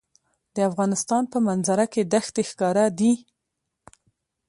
د 0.55 0.57
افغانستان 0.69 1.23
په 1.31 1.37
منظره 1.47 1.85
کې 1.93 2.01
دښتې 2.13 2.43
ښکاره 2.49 2.85
دي. 2.99 3.13